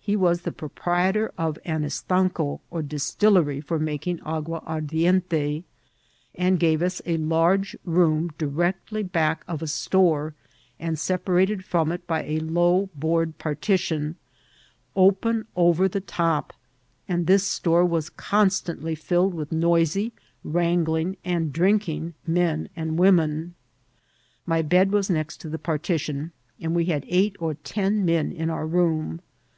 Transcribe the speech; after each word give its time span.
He 0.00 0.16
was 0.16 0.40
the 0.40 0.52
proprietor 0.52 1.34
of 1.36 1.58
an 1.66 1.82
estanco 1.84 2.60
or 2.70 2.80
distillery 2.80 3.60
for 3.60 3.78
making 3.78 4.22
agua 4.22 4.62
ardiente, 4.66 5.64
and 6.34 6.58
gave 6.58 6.80
us 6.80 7.02
a 7.04 7.18
large 7.18 7.76
room 7.84 8.30
directly 8.38 9.02
back 9.02 9.44
of 9.46 9.60
a 9.60 9.66
store, 9.66 10.32
and 10.80 10.98
separated 10.98 11.62
from 11.62 11.92
it 11.92 12.06
by 12.06 12.24
a 12.24 12.38
low 12.38 12.88
board 12.94 13.36
partition 13.36 14.16
open 14.96 15.46
over 15.54 15.88
the 15.88 16.00
top; 16.00 16.54
and 17.06 17.26
this 17.26 17.44
store 17.46 17.84
was 17.84 18.08
constantly 18.08 18.96
fiUed 18.96 19.32
with 19.32 19.52
noisy, 19.52 20.14
wrangling, 20.42 21.18
and 21.22 21.52
drinking 21.52 22.14
men 22.26 22.70
and 22.76 22.96
women. 22.98 23.54
My 24.46 24.62
bed 24.62 24.90
was 24.90 25.10
next 25.10 25.36
to 25.42 25.50
the 25.50 25.58
partition, 25.58 26.32
and 26.58 26.74
we 26.74 26.86
had 26.86 27.04
eight 27.08 27.36
or 27.38 27.56
teq 27.56 27.92
men 27.94 28.32
in 28.32 28.48
our 28.48 28.66
room. 28.66 29.20